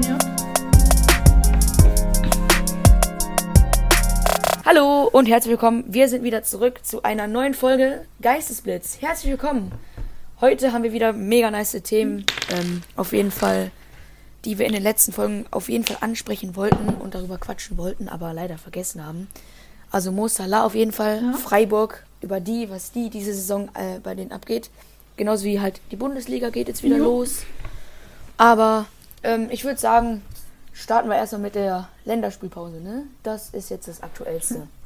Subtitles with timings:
[0.00, 0.18] Ja.
[4.64, 5.84] Hallo und herzlich willkommen.
[5.86, 8.98] Wir sind wieder zurück zu einer neuen Folge Geistesblitz.
[9.00, 9.72] Herzlich willkommen.
[10.40, 13.70] Heute haben wir wieder mega nice Themen, ähm, auf jeden Fall,
[14.44, 18.08] die wir in den letzten Folgen auf jeden Fall ansprechen wollten und darüber quatschen wollten,
[18.08, 19.28] aber leider vergessen haben.
[19.90, 21.32] Also Mo Salah auf jeden Fall, Ja.
[21.34, 24.70] Freiburg, über die, was die diese Saison äh, bei denen abgeht.
[25.16, 27.04] Genauso wie halt die Bundesliga geht jetzt wieder Jo.
[27.04, 27.42] los.
[28.38, 28.86] Aber
[29.22, 30.22] ähm, ich würde sagen,
[30.72, 33.04] starten wir erstmal mit der Länderspielpause, ne?
[33.22, 34.66] Das ist jetzt das Aktuellste.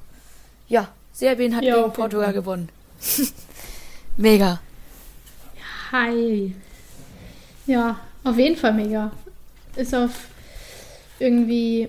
[0.69, 2.69] Ja, Serbien hat Ja, gegen Portugal gewonnen.
[4.17, 4.59] Mega.
[5.93, 6.57] Hi.
[7.67, 9.13] Ja, auf jeden Fall mega.
[9.77, 10.11] Ist auf
[11.21, 11.89] irgendwie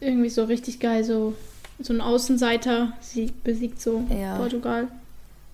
[0.00, 1.34] irgendwie so richtig geil, so
[1.80, 4.36] so ein Außenseiter sie besiegt so Ja.
[4.36, 4.88] Portugal.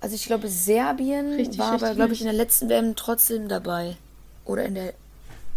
[0.01, 3.49] Also ich glaube, Serbien Richtig, war aber, richtig glaube ich, in der letzten WM trotzdem
[3.49, 3.97] dabei.
[4.45, 4.95] Oder in der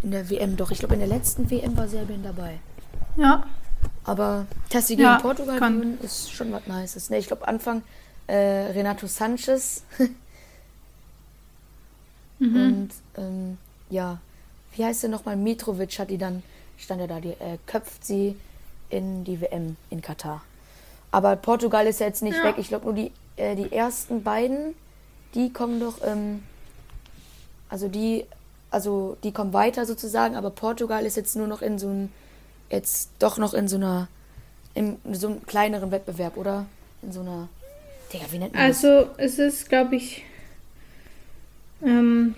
[0.03, 0.71] in der WM doch.
[0.71, 2.59] Ich glaube, in der letzten WM war Serbien dabei.
[3.16, 3.45] Ja.
[4.03, 5.75] Aber dass sie gegen Ja, Portugal kann.
[5.80, 7.09] gewinnen, ist schon was Nices.
[7.09, 7.83] Ne, ich glaube, Anfang
[8.27, 9.83] äh, Renato Sanchez
[12.39, 12.55] Mhm.
[12.55, 13.57] und ähm,
[13.89, 14.19] ja,
[14.75, 15.35] wie heißt der nochmal?
[15.35, 16.44] Mitrovic hat die dann,
[16.77, 18.35] stand ja da, die äh, köpft sie
[18.89, 20.44] in die WM in Katar.
[21.09, 22.44] Aber Portugal ist ja jetzt nicht Ja.
[22.44, 22.55] weg.
[22.59, 24.75] Ich glaube nur die, äh, die ersten beiden,
[25.33, 26.44] die kommen doch, ähm,
[27.69, 28.25] also die,
[28.71, 32.09] also die kommen weiter sozusagen, aber Portugal ist jetzt nur noch in so einem,
[32.69, 34.07] jetzt doch noch in so einer,
[34.73, 36.65] in so einem kleineren Wettbewerb, oder?
[37.01, 37.47] In so einer,
[38.13, 38.83] Digga, wie nennt man das?
[38.83, 40.23] Also es ist, glaube ich,
[41.83, 42.35] ähm,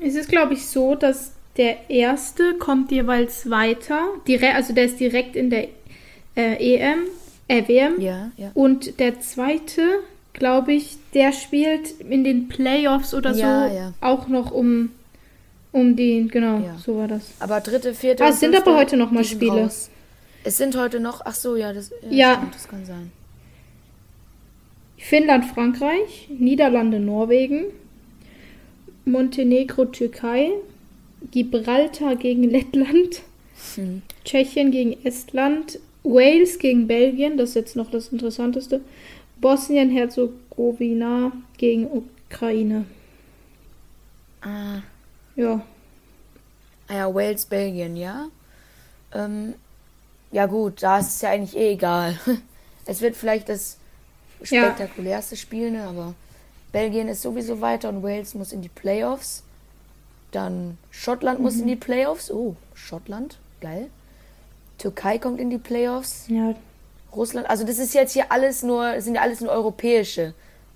[0.00, 5.00] es ist, glaube ich, so, dass der erste kommt jeweils weiter, dire also der ist
[5.00, 5.68] direkt in der
[6.36, 7.04] äh, EM,
[7.48, 8.00] äh, WM.
[8.00, 8.50] Ja, ja.
[8.54, 10.00] Und der zweite,
[10.32, 13.92] glaube ich, der spielt in den Playoffs oder so Ja, ja.
[14.00, 14.90] auch noch um,
[15.76, 16.76] um den, genau, Ja.
[16.84, 17.30] so war das.
[17.38, 18.24] Aber dritte, vierte.
[18.24, 19.62] Ah, es sind aber heute noch mal Spiele.
[19.62, 19.90] raus.
[20.44, 21.20] Es sind heute noch.
[21.24, 22.36] Ach so, ja, das, Ja.
[22.36, 23.12] Stimmt, das kann sein.
[24.98, 27.66] Finnland, Frankreich, Niederlande, Norwegen,
[29.04, 30.50] Montenegro, Türkei,
[31.30, 33.22] Gibraltar gegen Lettland,
[33.74, 34.02] Hm.
[34.24, 38.80] Tschechien gegen Estland, Wales gegen Belgien, das ist jetzt noch das Interessanteste,
[39.40, 41.86] Bosnien-Herzegowina gegen
[42.30, 42.84] Ukraine.
[44.42, 44.82] Ah,
[45.36, 45.62] Ja,
[46.88, 48.26] ah ja, Wales, Belgien, ja.
[49.12, 49.54] Ähm,
[50.32, 52.18] ja gut, da ist es ja eigentlich eh egal.
[52.88, 53.78] Es wird vielleicht das
[54.42, 54.62] Ja.
[54.64, 55.84] spektakulärste Spiel, ne?
[55.88, 56.14] Aber
[56.70, 59.42] Belgien ist sowieso weiter und Wales muss in die Playoffs.
[60.30, 61.62] Dann Schottland muss Mhm.
[61.62, 62.30] in die Playoffs.
[62.30, 63.88] Oh, Schottland, geil.
[64.78, 66.26] Türkei kommt in die Playoffs.
[66.28, 66.54] ja,
[67.14, 70.34] Russland, also das ist jetzt hier alles nur, das sind ja alles nur europäische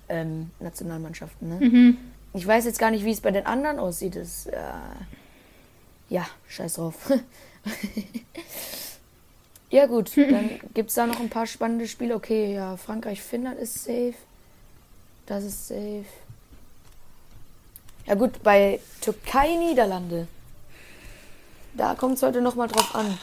[0.09, 1.47] ähm, Nationalmannschaften.
[1.49, 1.55] Ne?
[1.65, 1.97] mhm.
[2.33, 4.15] Ich weiß jetzt gar nicht, wie es bei den anderen aussieht.
[4.15, 4.59] Das, äh,
[6.11, 6.95] ja, scheiß drauf.
[9.69, 12.15] ja gut, dann gibt es da noch ein paar spannende Spiele.
[12.15, 14.13] Okay, ja, Frankreich, Finnland ist safe.
[15.25, 16.05] Das ist safe.
[18.05, 20.27] Ja gut, bei Türkei, Niederlande.
[21.73, 23.17] Da kommt es heute nochmal drauf an,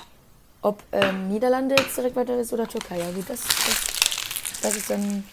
[0.62, 2.99] ob ähm, Niederlande jetzt direkt weiter ist oder Türkei.
[2.99, 5.25] Ja gut, das, das, das ist dann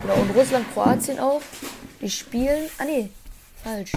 [0.00, 1.42] Genau, und Russland, Kroatien auch.
[2.00, 2.70] Die spielen.
[2.78, 3.10] Ah, nee,
[3.62, 3.92] falsch.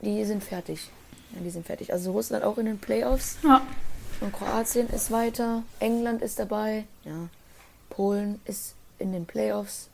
[0.00, 0.88] Die sind fertig.
[1.36, 1.92] Ja, die sind fertig.
[1.92, 3.36] Also Russland auch in den Playoffs.
[3.42, 3.62] ja.
[4.18, 5.62] Und Kroatien ist weiter.
[5.78, 6.84] England ist dabei.
[7.04, 7.28] Ja.
[7.90, 9.88] Polen ist in den Playoffs.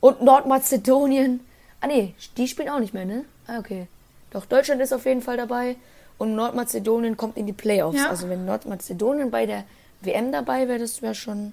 [0.00, 1.40] Und Nordmazedonien.
[1.82, 3.26] Ah, nee, die spielen auch nicht mehr, ne?
[3.46, 3.86] Ah, okay.
[4.30, 5.76] Doch, Deutschland ist auf jeden Fall dabei.
[6.16, 7.98] Und Nordmazedonien kommt in die Playoffs.
[7.98, 8.08] Ja.
[8.08, 9.64] Also, wenn Nordmazedonien bei der
[10.00, 11.52] WM dabei wäre, das wäre schon.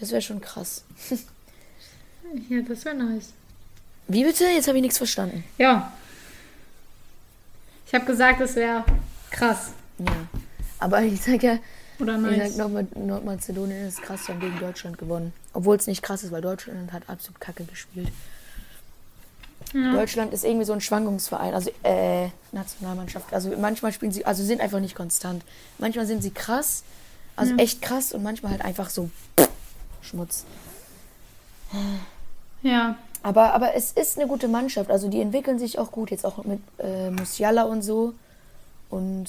[0.00, 0.82] Das wäre schon krass.
[2.50, 3.32] Ja, das wäre nice.
[4.06, 4.44] Wie bitte?
[4.44, 5.44] Jetzt habe ich nichts verstanden.
[5.56, 5.92] Ja.
[7.88, 8.84] Ich habe gesagt, das wäre
[9.30, 9.70] krass.
[9.98, 10.06] Ja.
[10.78, 11.58] Aber ich sag ja,
[11.98, 12.54] Oder ich nice.
[12.56, 15.32] sag Nord Nordmazedonien ist krass, die haben gegen Deutschland gewonnen.
[15.54, 18.10] Obwohl es nicht krass ist, weil Deutschland hat absolut kacke gespielt.
[19.72, 19.92] Ja.
[19.92, 23.32] Deutschland ist irgendwie so ein Schwankungsverein, also äh, Nationalmannschaft.
[23.34, 25.42] Also manchmal spielen sie, also sind einfach nicht konstant.
[25.78, 26.84] Manchmal sind sie krass,
[27.36, 27.58] also Ja.
[27.62, 29.10] echt krass und manchmal halt einfach so
[30.02, 30.44] Schmutz.
[32.62, 32.96] Ja.
[33.22, 36.44] Aber, aber es ist eine gute Mannschaft, also die entwickeln sich auch gut, jetzt auch
[36.44, 38.14] mit äh, Musiala und so.
[38.90, 39.28] Und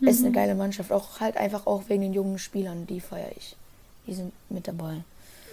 [0.00, 3.32] es ist eine geile Mannschaft, auch halt einfach auch wegen den jungen Spielern, die feiere
[3.36, 3.56] ich.
[4.06, 5.02] Die sind mit dabei.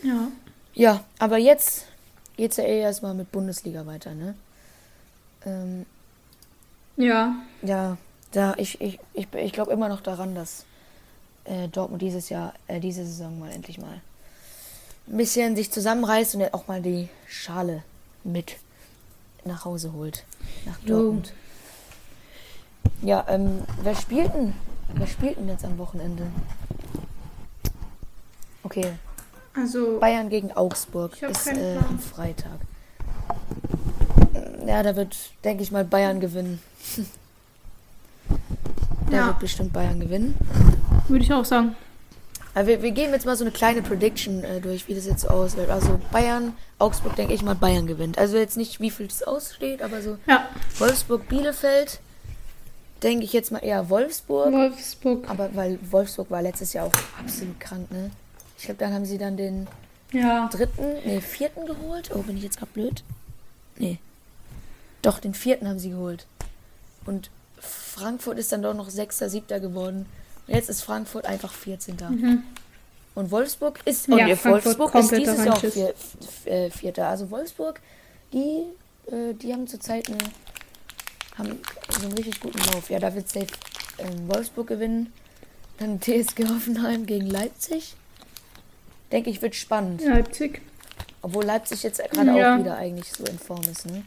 [0.04, 0.28] Ja.
[0.74, 1.86] Ja, aber jetzt
[2.38, 4.36] geht's ja eh erstmal mit Bundesliga weiter, ne?
[5.46, 5.86] Ähm,
[6.98, 7.36] Ja.
[7.62, 7.98] ja,
[8.32, 10.66] da ich, ich, ich, ich glaube immer noch daran, dass
[11.46, 14.02] äh, Dortmund dieses Jahr, äh, diese Saison mal endlich mal
[15.08, 17.84] ein bisschen sich zusammenreißt und auch mal die Schale
[18.24, 18.58] mit
[19.44, 20.24] nach Hause holt.
[20.66, 20.88] Nach Jo.
[20.98, 21.34] Dortmund.
[23.02, 24.54] Ja, ähm, wer spielt denn?
[24.94, 26.24] Wer spielt denn jetzt am Wochenende?
[28.64, 28.94] Okay,
[29.56, 32.60] Also, Bayern gegen Augsburg ist äh, am Freitag.
[34.66, 36.60] Ja, da wird, denke ich mal, Bayern gewinnen.
[39.12, 39.28] Da Ja.
[39.28, 40.34] wird bestimmt Bayern gewinnen.
[41.08, 41.76] würde ich auch sagen.
[42.56, 45.22] Aber wir, wir gehen jetzt mal so eine kleine Prediction äh, durch, wie das jetzt
[45.22, 45.70] so auswählt.
[45.70, 48.18] Also Bayern, Augsburg, denke ich mal, Bayern gewinnt.
[48.18, 50.48] Also jetzt nicht, wie viel es aussteht, aber so Ja,
[50.80, 52.00] Wolfsburg, Bielefeld,
[53.04, 54.52] denke ich jetzt mal eher Wolfsburg.
[54.54, 55.30] Wolfsburg.
[55.30, 58.10] Aber weil Wolfsburg war letztes Jahr auch absolut krank, ne?
[58.58, 59.68] Ich glaube, dann haben sie dann den
[60.14, 60.48] Ja.
[60.48, 62.10] dritten, nee, vierten geholt.
[62.16, 63.04] Oh, bin ich jetzt gerade blöd?
[63.78, 64.00] Nee.
[65.02, 66.26] Doch, den vierten haben sie geholt.
[67.06, 67.30] Und
[67.60, 70.06] Frankfurt ist dann doch noch Sechster, Siebter geworden.
[70.48, 71.98] Jetzt ist Frankfurt einfach 14.
[73.16, 77.08] Und Wolfsburg ist, und Ja, Wolfsburg ist dieses Jahr auch vier, f- äh, Vierter.
[77.08, 77.80] Also Wolfsburg,
[78.34, 78.64] die,
[79.12, 80.18] äh, die haben zurzeit eine,
[81.38, 81.60] haben
[81.90, 82.90] so einen richtig guten Lauf.
[82.90, 83.48] Ja, da wird safe
[84.00, 85.14] ähm, Wolfsburg gewinnen.
[85.80, 87.96] Dann TSG Hoffenheim gegen Leipzig.
[89.12, 90.02] Denke ich, wird spannend.
[90.04, 90.62] Leipzig.
[91.22, 92.56] Obwohl Leipzig jetzt gerade Ja.
[92.56, 94.04] auch wieder eigentlich so in Form ist, ne?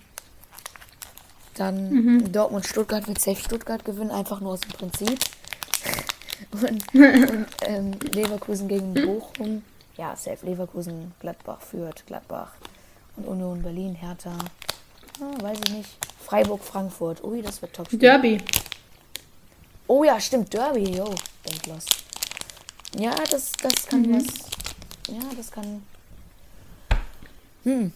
[1.55, 2.32] Dann Mhm.
[2.32, 5.19] Dortmund, Stuttgart wird safe Stuttgart gewinnen, einfach nur aus dem Prinzip.
[6.52, 6.62] Und,
[6.94, 9.62] und ähm, Leverkusen gegen Bochum.
[9.96, 12.52] Ja, safe Leverkusen, Gladbach führt, Gladbach.
[13.17, 14.37] Und Union Berlin, Hertha.
[15.20, 15.90] Ah, weiß ich nicht.
[16.25, 17.25] Freiburg, Frankfurt.
[17.25, 17.88] Ui, das wird top.
[17.90, 18.38] Derby.
[19.88, 21.12] Oh ja, stimmt, Derby, yo.
[21.49, 21.87] Denklos.
[22.96, 24.14] Ja, das, das kann Mhm.
[24.17, 24.34] was.
[25.08, 25.82] Ja, das kann.
[27.64, 27.93] Hm.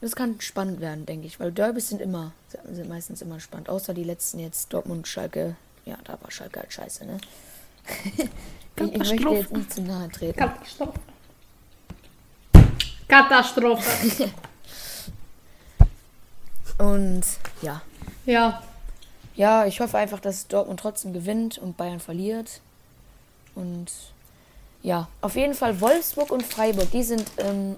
[0.00, 2.32] Das kann spannend werden, denke ich, weil Derbys sind immer,
[2.70, 3.68] sind meistens immer spannend.
[3.70, 5.56] Außer die letzten jetzt Dortmund, Schalke.
[5.86, 7.18] Ja, da war Schalke halt scheiße, ne?
[8.76, 10.38] ich, ich möchte jetzt nicht zu nahe treten.
[10.38, 11.00] Katastrophe.
[13.08, 14.30] Katastrophe.
[16.78, 17.24] Und
[17.62, 17.80] ja.
[18.26, 18.62] ja.
[19.36, 22.60] Ja, ich hoffe einfach, dass Dortmund trotzdem gewinnt und Bayern verliert.
[23.54, 23.86] Und
[24.82, 27.76] ja, auf jeden Fall Wolfsburg und Freiburg, die sind ähm,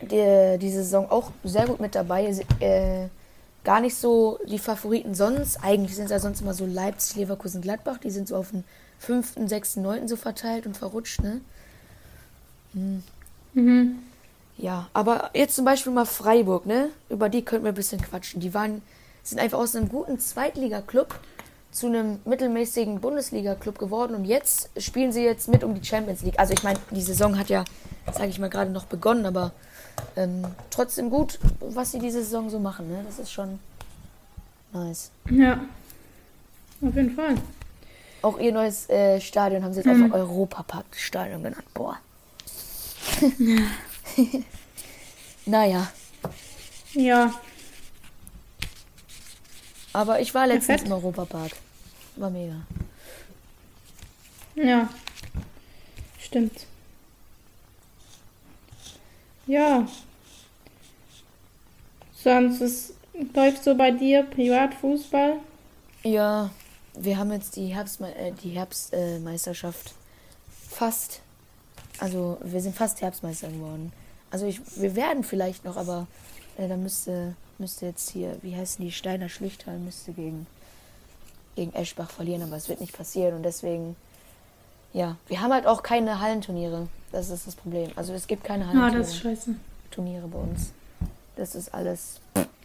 [0.00, 2.26] die, die Saison auch sehr gut mit dabei.
[2.60, 3.08] Äh,
[3.64, 5.62] gar nicht so die Favoriten sonst.
[5.62, 7.98] Eigentlich sind es ja sonst immer so Leipzig, Leverkusen, Gladbach.
[7.98, 8.64] Die sind so auf den
[8.98, 11.40] fünften, sechsten, neunten so verteilt und verrutscht, ne?
[12.72, 13.98] Mhm.
[14.56, 16.88] Ja, aber jetzt zum Beispiel mal Freiburg, ne?
[17.08, 18.40] Über die könnten wir ein bisschen quatschen.
[18.40, 18.82] Die waren,
[19.22, 21.18] sind einfach aus einem guten Zweitliga-Club
[21.70, 26.38] zu einem mittelmäßigen Bundesliga-Club geworden und jetzt spielen sie jetzt mit um die Champions League.
[26.38, 27.64] Also ich meine, die Saison hat ja,
[28.12, 29.52] sage ich mal, gerade noch begonnen, aber
[30.16, 33.02] ähm, trotzdem gut, was sie diese Saison so machen, ne?
[33.06, 33.58] Das ist schon
[34.72, 35.10] nice.
[35.30, 35.60] Ja.
[36.80, 37.36] Auf jeden Fall.
[38.22, 41.64] Auch ihr neues äh, Stadion haben sie jetzt einfach Europapark-Stadion genannt.
[41.74, 41.98] Boah.
[45.46, 45.88] naja,
[46.94, 47.32] Ja.
[49.92, 50.86] aber ich war letztens fett.
[50.86, 51.52] im Europapark.
[52.16, 52.54] War mega.
[54.54, 54.88] Ja.
[56.18, 56.66] Stimmt.
[59.46, 59.86] Ja.
[62.14, 62.94] Sonst ist,
[63.34, 65.36] läuft so bei dir Privatfußball?
[66.04, 66.50] Ja,
[66.94, 69.92] wir haben jetzt die Herbstme äh, die Herbstmeisterschaft äh,
[70.68, 71.20] fast.
[71.98, 73.92] Also wir sind fast Herbstmeister geworden.
[74.30, 76.06] Also ich, wir werden vielleicht noch, aber
[76.56, 80.46] äh, da müsste, müsste jetzt hier, wie heißen die, Steiner Schlüchtal müsste gegen,
[81.54, 83.96] gegen Eschbach verlieren, aber es wird nicht passieren und deswegen,
[84.92, 86.88] ja, wir haben halt auch keine Hallenturniere.
[87.12, 87.90] Das ist das Problem.
[87.96, 89.54] Also es gibt keine Ah, das ist Hallenturniere scheiße.
[89.90, 90.72] Turniere bei uns.
[91.36, 92.20] Das ist alles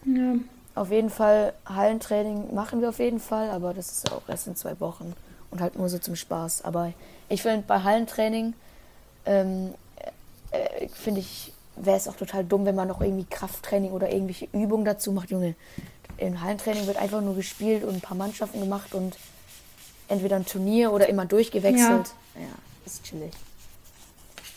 [0.06, 0.36] Ja.
[0.76, 4.56] auf jeden Fall Hallentraining machen wir auf jeden Fall, aber das ist auch erst in
[4.56, 5.14] zwei Wochen
[5.52, 6.64] und halt nur so zum Spaß.
[6.64, 6.94] Aber
[7.30, 8.54] ich finde bei Hallentraining
[9.26, 9.74] ähm,
[10.52, 14.48] äh, finde ich wäre es auch total dumm, wenn man noch irgendwie Krafttraining oder irgendwelche
[14.52, 15.54] Übungen dazu macht, Junge.
[16.18, 19.16] Im Hallentraining wird einfach nur gespielt und ein paar Mannschaften gemacht und
[20.08, 22.08] entweder ein Turnier oder immer durchgewechselt.
[22.36, 22.48] Ja,
[22.86, 23.32] ist chillig.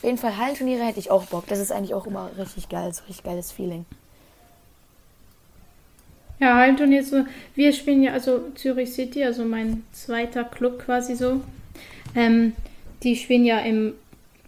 [0.00, 1.46] Auf jeden Fall Hallenturniere hätte ich auch Bock.
[1.48, 3.84] Das ist eigentlich auch immer richtig geil, so richtig geiles Feeling.
[6.38, 7.26] Ja, Hallenturnier so.
[7.54, 11.42] Wir spielen ja, also Zürich City, also mein zweiter Club quasi so.
[12.16, 12.54] Ähm,
[13.02, 13.92] die spielen ja im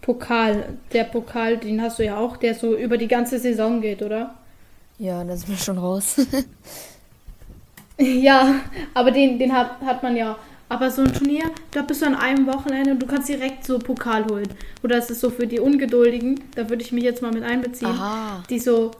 [0.01, 0.75] Pokal.
[0.91, 4.33] Der Pokal, den hast du ja auch, der so über die ganze Saison geht, oder?
[4.97, 6.15] Ja, da sind wir schon raus.
[7.99, 8.61] Ja,
[8.95, 10.35] aber den, den hat, hat man ja.
[10.69, 13.77] Aber so ein Turnier, da bist du an einem Wochenende und du kannst direkt so
[13.79, 14.47] Pokal holen.
[14.83, 17.91] Oder ist es so für die Ungeduldigen, da würde ich mich jetzt mal mit einbeziehen,
[17.91, 18.43] Aha.
[18.49, 18.91] die so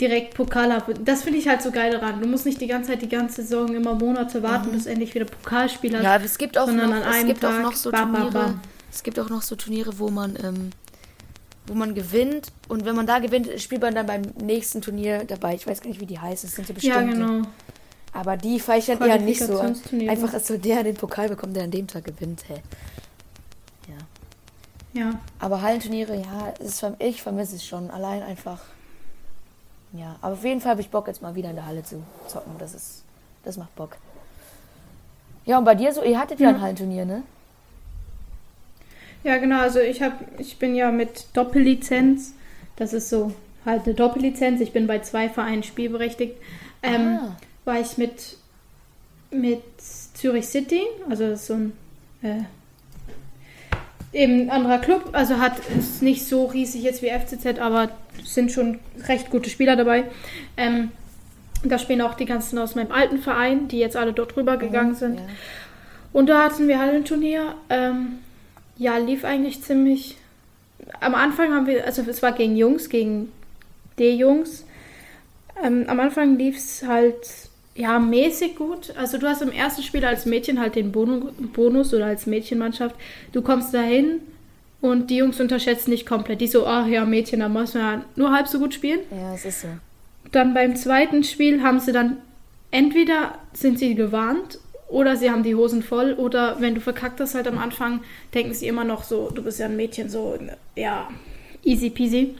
[0.00, 1.04] direkt Pokal haben.
[1.04, 2.20] Das finde ich halt so geil daran.
[2.20, 5.24] Du musst nicht die ganze Zeit, die ganze Saison immer Monate warten, bis endlich wieder
[5.26, 6.02] Pokalspiel hast.
[6.02, 8.12] Ja, aber es gibt auch sondern noch, an es gibt auch Tag, noch so bam,
[8.12, 8.44] bam, Turniere.
[8.48, 8.60] bam.
[8.92, 10.70] Es gibt auch noch so Turniere, wo man, ähm,
[11.66, 15.54] wo man gewinnt und wenn man da gewinnt, spielt man dann beim nächsten Turnier dabei.
[15.54, 16.48] Ich weiß gar nicht, wie die heißen.
[16.48, 17.16] Es sind ja Ja, bestimmte.
[17.26, 17.42] genau.
[18.12, 19.58] Aber die ich dann eher nicht so.
[19.58, 22.44] Einfach, dass so der den Pokal bekommt, der an dem Tag gewinnt.
[22.46, 22.58] Hey.
[23.88, 25.00] Ja.
[25.00, 25.20] Ja.
[25.38, 27.90] Aber Hallenturniere, ja, ist, ich vermisse es schon.
[27.90, 28.60] Allein einfach.
[29.94, 32.02] Ja, aber auf jeden Fall habe ich Bock, jetzt mal wieder in der Halle zu
[32.28, 32.52] zocken.
[32.58, 33.02] Das ist,
[33.44, 33.96] das macht Bock.
[35.44, 36.60] Ja, und bei dir so, ihr hattet ja ein Ja.
[36.60, 37.22] Hallenturnier, ne?
[39.24, 39.60] Ja, genau.
[39.60, 42.32] Also ich habe, ich bin ja mit Doppellizenz.
[42.76, 43.32] Das ist so
[43.64, 44.60] halt eine Doppellizenz.
[44.60, 46.36] Ich bin bei zwei Vereinen spielberechtigt.
[46.82, 47.36] Ähm, Ah.
[47.64, 48.36] War ich mit
[49.30, 51.72] mit Zürich City, also so ein
[52.22, 52.42] äh,
[54.12, 57.90] eben anderer Club, also hat ist nicht so riesig jetzt wie FCZ, aber
[58.24, 58.78] sind schon
[59.08, 60.04] recht gute Spieler dabei.
[60.56, 60.92] Ähm,
[61.64, 64.94] da spielen auch die ganzen aus meinem alten Verein, die jetzt alle dort rüber gegangen
[64.94, 65.16] sind.
[65.16, 65.26] Ja.
[66.12, 67.54] Und da hatten wir halt ein Turnier.
[67.70, 68.18] Ähm,
[68.76, 70.16] ja, lief eigentlich ziemlich.
[71.00, 73.32] Am Anfang haben wir, also es war gegen Jungs, gegen
[73.98, 74.66] D-Jungs.
[75.62, 78.94] Ähm, am Anfang lief es halt ja mäßig gut.
[78.96, 82.96] Also du hast im ersten Spiel als Mädchen halt den Bonus oder als Mädchenmannschaft.
[83.32, 84.20] Du kommst dahin
[84.80, 86.40] und die Jungs unterschätzen dich komplett.
[86.40, 89.00] Die so, ach ja, Mädchen, da muss man ja nur halb so gut spielen.
[89.10, 89.68] ja, es ist so.
[90.30, 92.18] Dann beim zweiten Spiel haben sie dann
[92.70, 97.34] entweder sind sie gewarnt oder sie haben die Hosen voll oder wenn du verkackt hast
[97.34, 98.00] halt am Anfang,
[98.34, 100.38] denken sie immer noch so, du bist ja ein Mädchen, so,
[100.74, 101.08] ja,
[101.64, 102.34] easy peasy.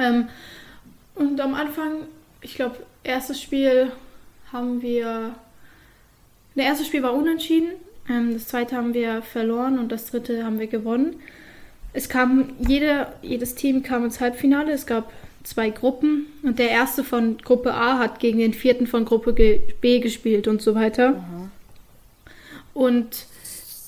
[0.00, 0.28] Ähm,
[1.14, 2.02] und am Anfang,
[2.40, 3.90] ich glaube, erstes Spiel
[4.52, 5.34] haben wir,
[6.54, 7.70] das erste Spiel war unentschieden,
[8.08, 11.16] ähm, das zweite haben wir verloren und das dritte haben wir gewonnen.
[11.92, 15.12] Es kam, jede, jedes Team kam ins Halbfinale, es gab
[15.42, 19.32] zwei Gruppen und der erste von Gruppe A hat gegen den vierten von Gruppe
[19.80, 21.22] B gespielt und so weiter.
[22.74, 23.26] Und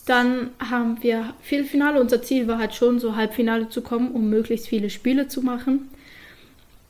[0.06, 2.00] dann haben wir Viertelfinale.
[2.00, 5.90] Unser Ziel war halt schon, so Halbfinale zu kommen, um möglichst viele Spiele zu machen.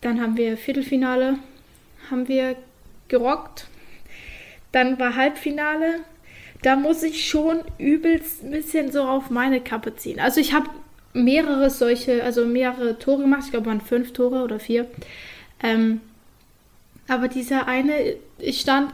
[0.01, 1.39] Dann haben wir Viertelfinale,
[2.11, 2.57] haben wir
[3.11, 3.67] gerockt.
[4.73, 6.01] Dann war Halbfinale.
[6.63, 10.21] Da muss ich schon übelst ein bisschen so auf meine Kappe ziehen.
[10.21, 10.69] Also ich habe
[11.13, 13.43] mehrere solche, also mehrere Tore gemacht.
[13.45, 14.87] Ich glaube, waren fünf Tore oder vier.
[15.63, 16.01] Ähm,
[17.09, 18.93] aber dieser eine, ich stand,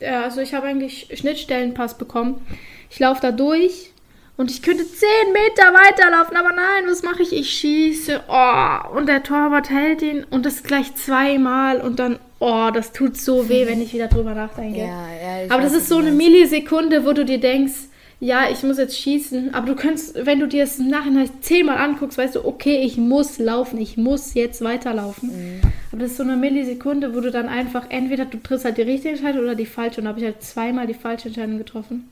[0.00, 2.46] ja, also ich habe eigentlich Schnittstellenpass bekommen.
[2.88, 3.92] Ich laufe da durch
[4.36, 7.32] und ich könnte zehn Meter weiterlaufen, aber nein, was mache ich?
[7.32, 12.70] Ich schieße, oh, und der Torwart hält ihn und das gleich zweimal und dann, oh,
[12.72, 14.78] das tut so weh, wenn ich wieder drüber nachdenke.
[14.80, 16.12] Ja, ja, Aber das ist so eine.
[16.12, 17.72] Millisekunde, wo du dir denkst,
[18.20, 21.78] ja, ich muss jetzt schießen, aber du kannst, wenn du dir das im Nachhinein zehnmal
[21.78, 25.28] anguckst, weißt du, okay, ich muss laufen, ich muss jetzt weiterlaufen.
[25.30, 25.60] Mhm.
[25.92, 28.82] Aber das ist so eine Millisekunde, wo du dann einfach, entweder du triffst halt die
[28.82, 30.00] richtige Entscheidung oder die falsche.
[30.00, 32.08] Und da habe ich halt zweimal die falsche Entscheidung getroffen.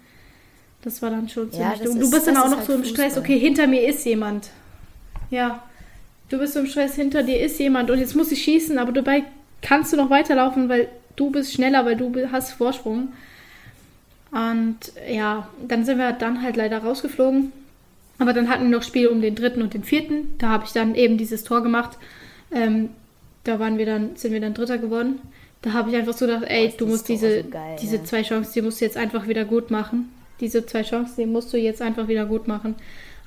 [0.83, 1.99] Das war dann schon Ja, ziemlich das dumm.
[1.99, 3.23] Du ist- bist dann auch noch halt so im Stress, Fußball.
[3.25, 4.51] okay, hinter mir ist jemand.
[5.31, 5.65] Ja.
[6.29, 8.93] Du bist so im Stress, hinter dir ist jemand und jetzt muss ich schießen, aber
[8.93, 9.25] dabei
[9.67, 13.09] kannst du noch weiterlaufen, weil du bist schneller, weil du hast Vorsprung.
[14.31, 14.79] Und
[15.11, 17.51] ja, dann sind wir dann halt leider rausgeflogen.
[18.19, 20.35] Aber dann hatten wir noch Spiel um den dritten und den vierten.
[20.39, 21.99] Da habe ich dann eben dieses Tor gemacht.
[22.53, 22.91] Ähm,
[23.43, 25.19] da waren wir dann, sind wir dann Dritter geworden.
[25.63, 28.05] Da habe ich einfach so gedacht, ey, du musst diese, so geil, diese ja.
[28.05, 30.13] zwei Chancen, die musst du jetzt einfach wieder gut machen.
[30.41, 32.77] Diese zwei Chancen, die musst du jetzt einfach wieder gut machen.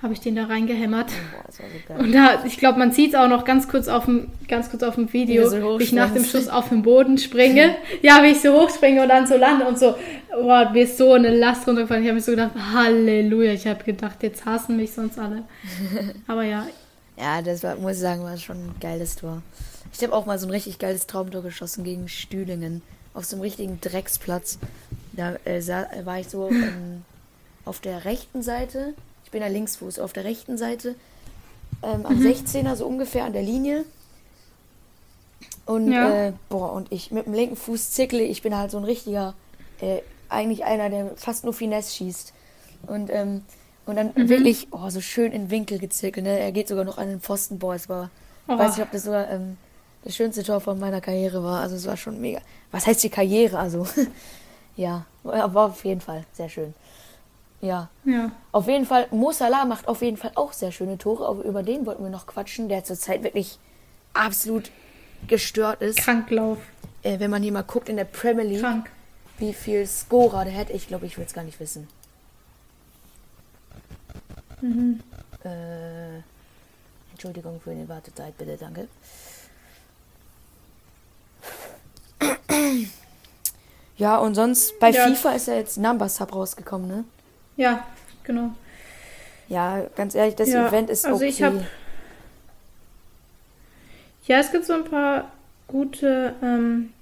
[0.02, 1.08] Habe ich den da reingehämmert.
[1.08, 2.00] Boah, so geil.
[2.00, 4.82] Und da, ich glaube, man sieht es auch noch ganz kurz auf dem, ganz kurz
[4.82, 6.24] auf dem Video, Wie so wie ich nach dem.
[6.24, 7.76] Schuss auf den Boden springe.
[8.02, 9.96] ja, wie ich so hochspringe und dann so lande und so,
[10.32, 12.04] boah, mir ist so eine Last runtergefallen.
[12.04, 13.52] Ich habe mir so gedacht, Halleluja.
[13.52, 15.44] Ich habe gedacht, jetzt hassen mich sonst alle.
[16.28, 16.66] Aber ja,
[17.18, 19.42] Ja, das war, muss ich sagen, war schon ein geiles Tor.
[19.92, 22.82] Ich habe auch mal so ein richtig geiles Traumtor geschossen gegen Stühlingen.
[23.14, 24.60] Auf so einem richtigen Drecksplatz.
[25.12, 27.04] Da äh, sah, war ich so ähm,
[27.66, 28.94] auf der rechten Seite.
[29.30, 30.00] Ich bin ja Linksfuß.
[30.00, 30.96] Auf der rechten Seite
[31.84, 33.86] ähm, am 16er, so ungefähr an der Linie.
[35.68, 36.10] Und, Ja.
[36.30, 38.24] äh, boah, und ich mit dem linken Fuß zickle.
[38.24, 39.36] Ich bin halt so ein richtiger,
[39.82, 42.34] äh, eigentlich einer, der fast nur Finesse schießt.
[42.88, 43.44] Und, ähm,
[43.86, 46.26] und dann wirklich, oh, so schön in Winkel gezickelt.
[46.26, 46.40] Ne?
[46.40, 47.60] Er geht sogar noch an den Pfosten.
[47.60, 48.10] Boah, es war,
[48.48, 48.58] Oh.
[48.58, 49.58] weiß nicht, ob das sogar ähm,
[50.04, 51.62] das schönste Tor von meiner Karriere war.
[51.62, 52.40] Also es war schon mega.
[52.72, 53.60] Was heißt die Karriere?
[53.60, 53.86] Also,
[54.76, 56.74] ja, war auf jeden Fall sehr schön.
[57.62, 58.32] Ja, ja.
[58.54, 61.28] auf jeden Fall, Mo Salah macht auf jeden Fall auch sehr schöne Tore.
[61.28, 63.60] Aber über den wollten wir noch quatschen, der zurzeit wirklich
[64.14, 64.72] absolut
[65.28, 65.98] gestört ist.
[66.00, 66.58] Kranklauf.
[67.04, 68.90] Äh, wenn man hier mal guckt in der Premier League, Krank.
[69.38, 71.88] wie viel Scorer der hat, ich glaube, ich will es gar nicht wissen.
[74.62, 75.02] Mhm.
[75.44, 76.20] Äh,
[77.12, 78.88] Entschuldigung für die Wartezeit, bitte, danke.
[83.98, 85.06] Ja, und sonst, bei Ja.
[85.08, 87.04] FIFA ist ja jetzt Number Sub rausgekommen, ne?
[87.60, 87.86] Ja,
[88.24, 88.52] genau.
[89.50, 91.28] Ja, ganz ehrlich, das Ja, Event ist also okay.
[91.30, 91.54] ich hab-
[94.28, 95.30] Ja, es gibt so ein paar
[95.68, 96.94] gute, ähm,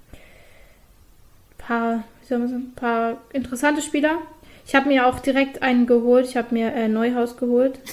[1.58, 4.18] paar, wie soll man sagen, paar interessante Spieler.
[4.66, 6.26] Ich habe mir auch direkt einen geholt.
[6.26, 7.78] Ich habe mir äh, Neuhaus geholt.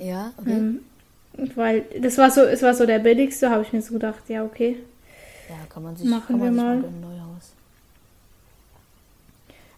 [0.00, 0.50] Ja, okay.
[0.50, 0.80] Ähm,
[1.54, 4.44] weil das war so, es war so der billigste, habe ich mir so gedacht, ja,
[4.44, 4.76] okay.
[5.48, 6.80] Ja, kann man sich, Machen kann man wir sich mal.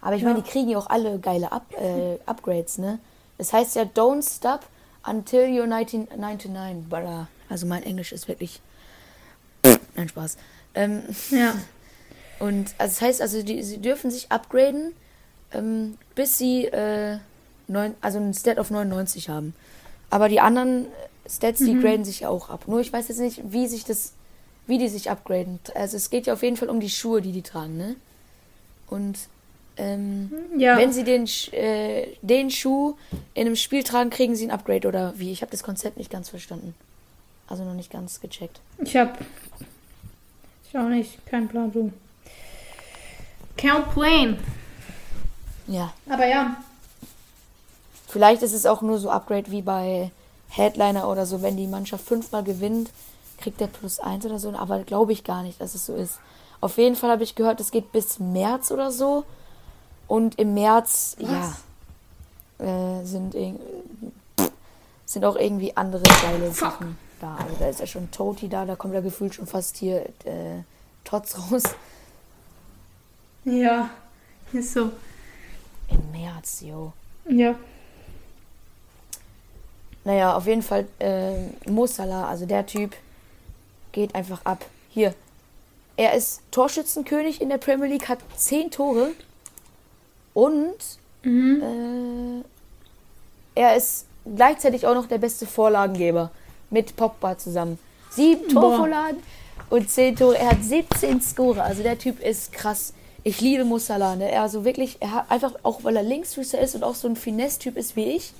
[0.06, 0.28] Aber ich Ja.
[0.28, 3.00] meine, die kriegen ja auch alle geile Up, äh, Upgrades, ne?
[3.38, 4.60] Das heißt ja, don't stop
[5.04, 6.88] until you're 1999.
[6.88, 7.26] Brother.
[7.48, 8.60] Also mein Englisch ist wirklich...
[9.96, 10.36] Nein, Spaß.
[10.76, 11.54] Ähm, Ja.
[12.38, 14.92] und also das heißt, also die, sie dürfen sich upgraden,
[15.52, 17.18] ähm, bis sie äh,
[17.66, 19.54] neun, also einen Stat auf 99 haben.
[20.08, 20.86] Aber die anderen
[21.28, 22.68] Stats, die graden sich ja auch ab.
[22.68, 24.12] Nur ich weiß jetzt nicht, wie sich das,
[24.68, 25.58] wie die sich upgraden.
[25.75, 27.96] Also es geht ja auf jeden Fall um die Schuhe, die die tragen, ne?
[28.88, 29.18] Und
[29.76, 30.76] ähm, Ja.
[30.78, 32.97] wenn sie den, äh, den Schuh
[33.35, 35.33] in einem Spiel tragen, kriegen sie ein Upgrade oder wie?
[35.33, 36.75] Ich habe das Konzept nicht ganz verstanden.
[37.49, 38.61] Also noch nicht ganz gecheckt.
[38.78, 39.18] Ich hab.
[40.68, 41.25] Ich auch nicht.
[41.26, 41.92] Kein Plan, du.
[43.56, 44.38] Count Plane.
[45.68, 45.92] Ja.
[46.09, 46.56] Aber ja.
[48.09, 50.11] Vielleicht ist es auch nur so Upgrade wie bei
[50.49, 52.90] Headliner oder so, wenn die Mannschaft fünfmal gewinnt,
[53.38, 56.18] kriegt der plus eins oder so, aber glaube ich gar nicht, dass es so ist.
[56.61, 59.25] Auf jeden Fall habe ich gehört, es geht bis März oder so.
[60.08, 61.56] Und im März, ja,
[62.58, 63.34] äh, sind,
[65.04, 67.36] sind auch irgendwie andere geile Sachen da.
[67.36, 70.62] Also da ist ja schon Toti da, da kommt ja gefühlt schon fast hier äh,
[71.04, 71.62] Tots raus.
[73.44, 73.90] Ja.
[74.52, 74.90] Ist so.
[75.88, 76.92] Im März, yo.
[77.28, 77.54] Ja.
[80.04, 82.94] Naja, auf jeden Fall äh, Mo Salah, also der Typ,
[83.92, 84.64] geht einfach ab.
[84.90, 85.14] Hier.
[85.96, 89.12] Er ist Torschützenkönig in der Premier League, hat 10 Tore
[90.37, 90.75] und
[91.23, 92.43] Mhm.
[93.57, 94.05] äh, er ist
[94.37, 96.31] gleichzeitig auch noch der beste Vorlagengeber
[96.71, 97.78] mit Pogba zusammen.
[98.11, 98.47] Sieben.
[98.49, 99.16] Torvorlagen
[99.71, 100.38] und 10 Tore.
[100.38, 102.93] Er hat 17 Score, also der Typ ist krass.
[103.25, 104.30] Ich liebe Mo Salah, ne?
[104.30, 107.17] Er also wirklich, er hat einfach, auch weil er Linksfüßer ist und auch so ein
[107.17, 108.32] Finesse-Typ ist wie ich,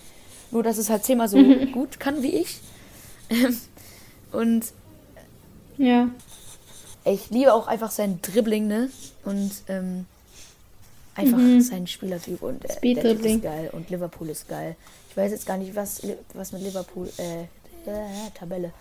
[0.53, 1.39] nur dass es halt zehnmal so
[1.73, 2.61] gut kann wie ich.
[4.33, 4.65] und
[5.79, 6.09] Ja.
[7.05, 8.91] ich liebe auch einfach sein Dribbling, ne?
[9.25, 10.07] Und ähm,
[11.17, 11.61] einfach Mhm.
[11.61, 13.37] seinen Spielertyp und äh, der Typ Speed-Dribbling.
[13.37, 14.77] ist geil und Liverpool ist geil.
[15.11, 16.03] Ich weiß jetzt gar nicht, was,
[16.35, 18.73] was mit Liverpool, äh, äh, Tabelle.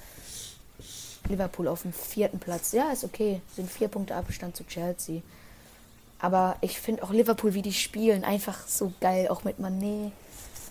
[1.30, 2.72] Liverpool auf dem vierten Platz.
[2.72, 3.42] Ja, ist okay.
[3.56, 5.22] Sind vier Punkte Abstand zu Chelsea.
[6.20, 9.28] Aber ich finde auch Liverpool, wie die spielen, einfach so geil.
[9.30, 10.12] Auch mit Mané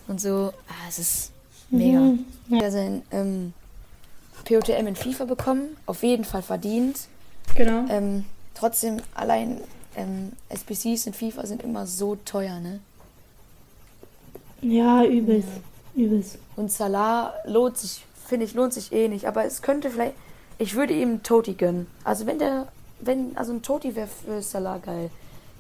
[0.07, 0.53] und so.
[0.69, 1.33] Ah, es ist
[1.71, 1.99] mega.
[1.99, 2.25] Mhm.
[2.49, 2.63] Ja.
[2.63, 3.53] Er sein ähm,
[4.45, 5.77] POTM in FIFA bekommen.
[5.87, 7.01] Auf jeden Fall verdient.
[7.57, 7.87] Genau.
[7.91, 8.25] Ähm,
[8.55, 9.61] trotzdem, allein
[9.97, 12.81] ähm, SBCs in FIFA sind immer so teuer, ne?
[14.63, 15.49] Ja, übelst.
[15.95, 16.39] Übelst.
[16.57, 19.27] Und Salah lohnt sich, finde ich, lohnt sich eh nicht.
[19.27, 20.15] Aber es könnte vielleicht,
[20.59, 21.87] ich würde ihm Toti gönnen.
[22.03, 22.69] Also wenn der,
[23.01, 25.11] wenn, also ein Toti wäre für Salah geil.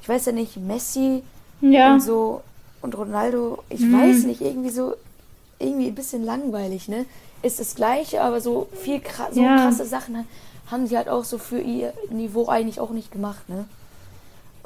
[0.02, 1.22] Ich weiß ja nicht, Messi
[1.60, 1.94] Ja.
[1.94, 2.42] und so
[2.82, 3.92] und Ronaldo, ich Mhm.
[3.92, 4.94] weiß nicht, irgendwie so,
[5.58, 7.06] irgendwie ein bisschen langweilig, ne?
[7.42, 9.00] Ist das Gleiche, aber so viel
[9.32, 9.56] so Ja.
[9.62, 10.26] krasse Sachen
[10.70, 13.66] haben sie halt auch so für ihr Niveau eigentlich auch nicht gemacht, ne?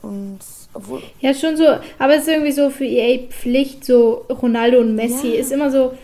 [0.02, 0.38] Und
[0.74, 1.66] obwohl, Ja, schon so.
[1.98, 5.40] Aber es ist irgendwie so für EA Pflicht, so Ronaldo und Messi Ja.
[5.40, 5.96] ist immer so.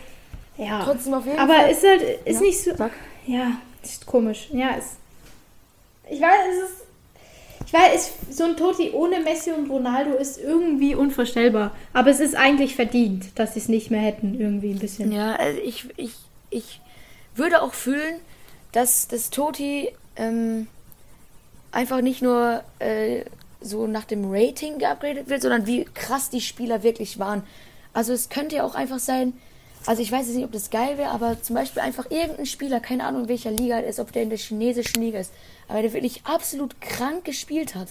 [0.58, 0.82] Ja.
[0.84, 1.70] trotzdem auf jeden Aber Fall.
[1.70, 2.76] ist halt, ist Ja, nicht so.
[2.76, 2.92] sag.
[3.26, 3.52] Ja,
[3.82, 4.48] ist komisch.
[4.52, 4.96] Ja, ist.
[6.10, 6.80] Ich weiß, es ist.
[7.66, 11.70] Ich weiß, es, so ein Toti ohne Messi und Ronaldo ist irgendwie unvorstellbar.
[11.94, 15.10] Aber es ist eigentlich verdient, dass sie es nicht mehr hätten, irgendwie ein bisschen.
[15.12, 16.12] Ja, also ich, ich,
[16.50, 16.80] ich
[17.34, 18.16] würde auch fühlen,
[18.72, 20.66] dass das Toti ähm,
[21.72, 23.22] einfach nicht nur äh,
[23.64, 27.42] so nach dem Rating geupgradet wird, sondern wie krass die Spieler wirklich waren.
[27.92, 29.32] Also es könnte ja auch einfach sein,
[29.86, 32.80] also ich weiß jetzt nicht, ob das geil wäre, aber zum Beispiel einfach irgendein Spieler,
[32.80, 35.32] keine Ahnung in welcher Liga er ist, ob der in der chinesischen Liga ist,
[35.68, 37.88] aber der wirklich absolut krank gespielt hat,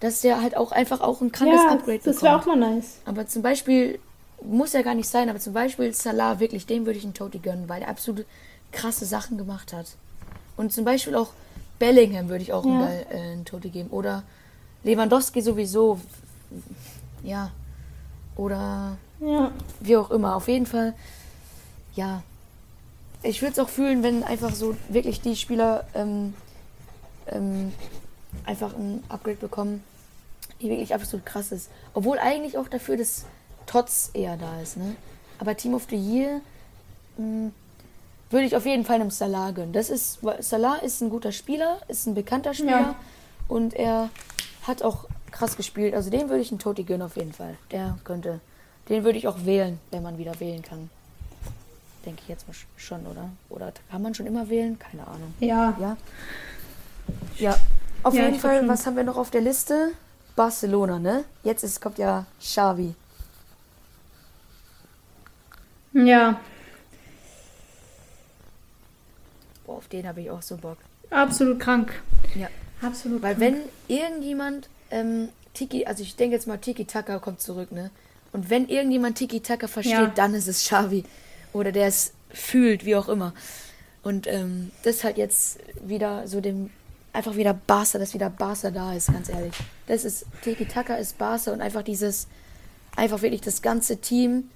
[0.00, 2.42] dass der halt auch einfach auch ein krankes ja Upgrade das wäre bekommt.
[2.42, 2.98] auch mal nice.
[3.04, 3.98] Aber zum Beispiel,
[4.42, 7.38] muss ja gar nicht sein, aber zum Beispiel Salah, wirklich, dem würde ich einen Toti
[7.38, 8.24] gönnen, weil er absolut
[8.72, 9.86] krasse Sachen gemacht hat.
[10.56, 11.32] Und zum Beispiel auch
[11.78, 12.70] Bellingham würde ich auch Ja.
[12.70, 13.90] einen, äh, einen Toti geben.
[13.90, 14.22] Oder
[14.82, 16.00] Lewandowski sowieso.
[17.22, 17.50] Ja.
[18.36, 19.50] Oder Ja.
[19.80, 20.36] wie auch immer.
[20.36, 20.94] Auf jeden Fall,
[21.94, 22.22] ja.
[23.22, 26.32] Ich würde es auch fühlen, wenn einfach so wirklich die Spieler ähm,
[27.26, 27.72] ähm,
[28.46, 29.82] einfach ein Upgrade bekommen,
[30.62, 31.68] die wirklich absolut krass ist.
[31.92, 33.26] Obwohl eigentlich auch dafür das
[33.66, 34.96] Tots eher da ist, ne?
[35.38, 36.40] Aber Team of the Year
[37.18, 37.50] mh,
[38.30, 39.72] würde ich auf jeden Fall einem Salah gönnen.
[39.74, 42.94] Das ist, Salah ist ein guter Spieler, ist ein bekannter Spieler Ja.
[43.48, 44.08] und er
[44.70, 45.94] hat auch krass gespielt.
[45.94, 47.56] Also den würde ich einen Toti gönnen auf jeden Fall.
[47.70, 48.40] Der könnte,
[48.88, 50.88] den würde ich auch wählen, wenn man wieder wählen kann.
[52.06, 53.28] Denke ich jetzt mal sch- schon, oder?
[53.50, 54.78] Oder kann man schon immer wählen?
[54.78, 55.34] Keine Ahnung.
[55.40, 55.76] Ja.
[55.78, 55.96] Ja.
[57.38, 57.56] Ja.
[58.02, 59.90] Auf Ja, jeden Fall, was haben wir noch auf der Liste?
[60.36, 61.24] Barcelona, ne?
[61.42, 62.94] Jetzt ist, kommt ja Xavi.
[65.92, 66.40] Ja,
[69.66, 70.78] Boah, auf den habe ich auch so Bock.
[71.10, 72.00] absolut krank.
[72.34, 72.48] Ja.
[72.82, 73.54] Absolut Weil krank.
[73.88, 77.90] wenn irgendjemand ähm, Tiki, also ich denke jetzt mal Tiki Taka kommt zurück, ne?
[78.32, 80.06] Und wenn irgendjemand Tiki Taka versteht, Ja.
[80.14, 81.04] dann ist es Xavi.
[81.52, 83.34] Oder der es fühlt, wie auch immer.
[84.02, 86.70] Und ähm, das halt jetzt wieder so dem,
[87.12, 89.52] einfach wieder Barca, dass wieder Barca da ist, ganz ehrlich.
[89.88, 92.28] Das ist, Tiki Taka ist Barca und einfach dieses,
[92.96, 94.48] einfach wirklich das ganze Team.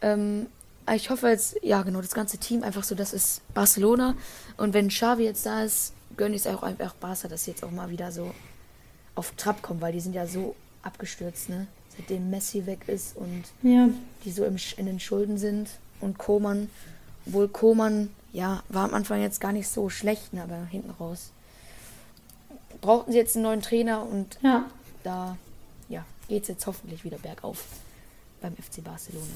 [0.00, 0.46] Ähm,
[0.94, 4.14] ich hoffe jetzt, ja genau, das ganze Team einfach so, das ist Barcelona.
[4.56, 7.64] Und wenn Xavi jetzt da ist, gönne ich es auch einfach Barca, dass sie jetzt
[7.64, 8.32] auch mal wieder so
[9.14, 11.66] auf Trab kommen, weil die sind ja so abgestürzt, ne?
[11.96, 13.88] Seitdem Messi weg ist und Ja,
[14.24, 15.68] die so im, in den Schulden sind.
[16.00, 16.70] Und Koman,
[17.26, 21.30] obwohl Koman, ja, war am Anfang jetzt gar nicht so schlecht, ne, aber hinten raus.
[22.80, 24.64] Brauchten sie jetzt einen neuen Trainer und ja.
[25.04, 25.36] da,
[25.88, 27.62] ja, geht es jetzt hoffentlich wieder bergauf
[28.40, 29.26] beim FC Barcelona.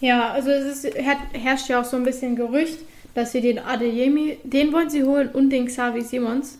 [0.00, 2.78] Ja, also es ist, her- herrscht ja auch so ein bisschen Gerücht,
[3.16, 6.58] dass sie den Adeyemi, den wollen sie holen und den Xavi Simons.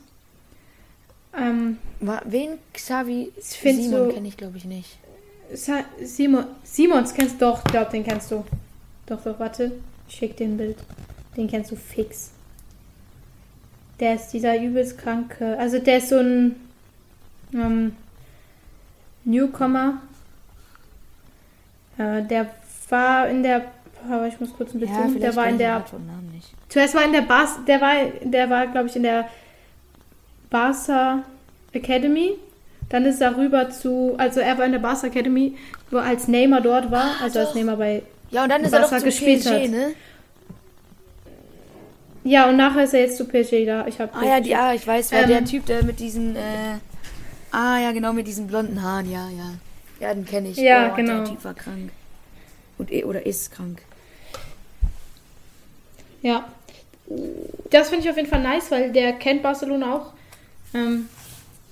[1.38, 2.58] Ähm, Wen?
[2.72, 4.96] Xavi Simon kenne ich, glaube ich, nicht.
[5.52, 8.42] Sa Simon, Simons kennst du doch, ich glaube, den kennst du.
[9.04, 9.72] Doch, doch, warte.
[10.08, 10.78] Ich schick dir ein Bild.
[11.36, 12.30] Den kennst du fix.
[14.00, 15.58] Der ist dieser übelst kranke.
[15.58, 16.56] Also der ist so ein
[17.52, 17.94] ähm,
[19.24, 20.00] Newcomer.
[21.98, 22.50] Äh, der
[22.88, 23.72] war in der.
[24.10, 25.20] Aber ich muss kurz ein bisschen.
[25.20, 25.84] der war in der.
[26.68, 29.28] Zuerst war in der Bas, der war, der war, glaube ich, in der
[30.50, 31.22] Barca
[31.72, 32.32] Academy.
[32.88, 35.56] Dann ist er rüber zu, also er war in der Barca Academy,
[35.90, 37.54] wo als Neymar dort war, also als doch.
[37.56, 38.02] Neymar bei.
[38.30, 39.70] Ja, und dann ist er doch er zu gespielt PSG, hat.
[39.70, 39.94] ne?
[42.24, 43.86] Ja, und nachher ist er jetzt zu PSG da.
[43.86, 44.12] Ich habe.
[44.14, 45.28] Ah ja, die, ja, ich weiß, wer Ähm.
[45.28, 46.40] der Typ, der mit diesen, äh,
[47.52, 49.52] ah ja, genau, mit diesen blonden Haaren, ja, ja.
[50.00, 50.56] Ja, den kenne ich.
[50.56, 51.18] Ja, oh, genau.
[51.18, 51.90] Der Typ war krank.
[52.78, 53.80] Und, eh- oder ist krank.
[56.26, 56.44] Ja.
[57.70, 60.12] Das finde ich auf jeden Fall nice, weil der kennt Barcelona auch.
[60.74, 61.08] Ähm,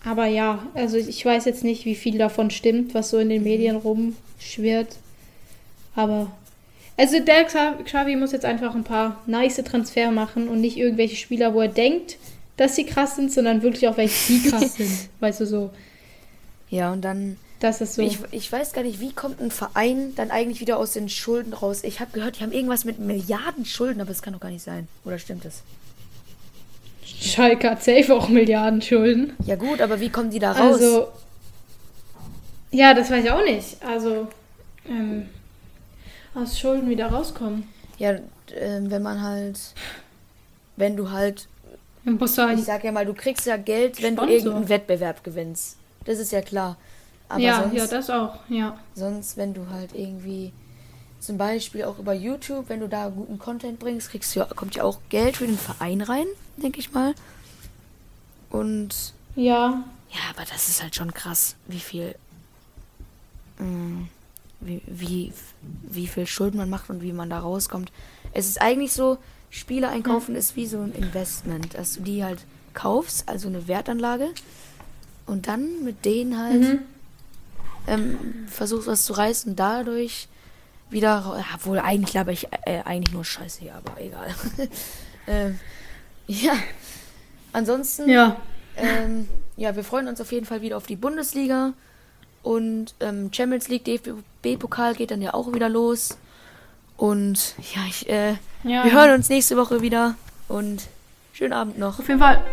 [0.05, 3.43] aber ja, also ich weiß jetzt nicht, wie viel davon stimmt, was so in den
[3.43, 4.97] Medien rumschwirrt.
[5.97, 6.31] Aber.
[6.97, 11.17] Also der Xa- Xavi muss jetzt einfach ein paar nice Transfer machen und nicht irgendwelche
[11.17, 12.17] Spieler, wo er denkt,
[12.57, 15.09] dass sie krass sind, sondern wirklich auch welche, die krass sind.
[15.19, 15.71] Weißt du so.
[16.71, 18.03] Ja, und dann, Das ist so.
[18.03, 21.55] ich, ich weiß gar nicht, wie kommt ein Verein dann eigentlich wieder aus den Schulden
[21.55, 21.83] raus?
[21.83, 24.63] Ich habe gehört, die haben irgendwas mit Milliarden Schulden, aber das kann doch gar nicht
[24.63, 24.87] sein.
[25.07, 25.63] Oder stimmt das?
[27.03, 29.33] Schalke hat safe auch Milliarden Schulden.
[29.47, 30.75] Ja gut, aber wie kommen die da raus?
[30.75, 31.09] Also,
[32.71, 33.83] ja, das weiß ich auch nicht.
[33.83, 34.29] Also,
[34.87, 35.31] ähm,
[36.35, 37.67] aus Schulden wieder rauskommen.
[37.97, 38.19] ja,
[38.55, 39.59] ähm, wenn man halt,
[40.77, 41.49] wenn du halt
[42.05, 44.27] muss sagen, Ich sag ja mal, du kriegst ja Geld, wenn Sponsor.
[44.27, 45.79] du irgendeinen Wettbewerb gewinnst.
[46.05, 46.77] Das ist ja klar.
[47.35, 48.79] Aber ja, sonst, ja, das auch, ja.
[48.95, 50.53] sonst, wenn du halt irgendwie
[51.19, 54.77] zum Beispiel auch über YouTube, wenn du da guten Content bringst, kriegst du ja, kommt
[54.77, 56.27] ja auch Geld für den Verein rein,
[56.59, 57.15] denke ich mal.
[58.51, 62.15] Und Ja, ja, aber das ist halt schon krass, wie viel,
[63.59, 64.07] mh,
[64.61, 65.33] wie, wie,
[65.83, 67.91] wie viel Schulden man macht und wie man da rauskommt.
[68.33, 69.19] Es ist eigentlich so,
[69.51, 72.45] Spiele einkaufen ist wie so ein Investment, dass du die halt
[72.75, 74.31] kaufst, also eine Wertanlage,
[75.27, 76.79] und dann mit denen halt mhm.
[77.87, 80.29] Ähm, versuchst was zu reißen dadurch
[80.91, 84.35] wieder, ra- ja, wohl eigentlich laber ich äh, eigentlich nur Scheiße hier, aber egal.
[85.27, 85.59] ähm,
[86.27, 86.55] ja,
[87.53, 88.37] ansonsten ja.
[88.77, 91.73] ähm, ja, wir freuen uns auf jeden Fall wieder auf die Bundesliga.
[92.43, 96.19] Und ähm, Champions League, DFB-Pokal geht dann ja auch wieder los.
[96.97, 98.33] Und ja, ich, äh,
[98.65, 98.85] ja.
[98.85, 100.15] wir hören uns nächste Woche wieder.
[100.49, 100.83] Und
[101.33, 101.99] schönen Abend noch.
[101.99, 102.45] Auf jeden Fall